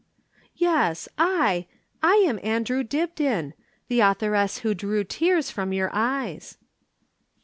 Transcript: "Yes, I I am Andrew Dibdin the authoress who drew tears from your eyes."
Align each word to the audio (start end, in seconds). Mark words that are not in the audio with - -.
"Yes, 0.55 1.07
I 1.19 1.67
I 2.01 2.15
am 2.27 2.39
Andrew 2.41 2.81
Dibdin 2.83 3.53
the 3.87 3.99
authoress 3.99 4.57
who 4.65 4.73
drew 4.73 5.03
tears 5.03 5.51
from 5.51 5.71
your 5.73 5.91
eyes." 5.93 6.57